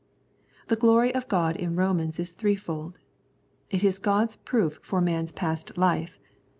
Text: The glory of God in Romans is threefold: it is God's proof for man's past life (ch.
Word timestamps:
The 0.67 0.75
glory 0.75 1.13
of 1.13 1.27
God 1.27 1.55
in 1.55 1.75
Romans 1.75 2.19
is 2.19 2.33
threefold: 2.33 2.97
it 3.69 3.83
is 3.83 3.99
God's 3.99 4.35
proof 4.35 4.79
for 4.81 4.99
man's 4.99 5.31
past 5.31 5.77
life 5.77 6.17
(ch. 6.17 6.27